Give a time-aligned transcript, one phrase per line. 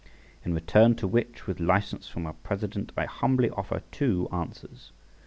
[0.43, 4.91] In return to which, with license from our president, I humbly offer two answers.